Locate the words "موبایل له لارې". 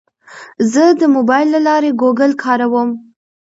1.15-1.91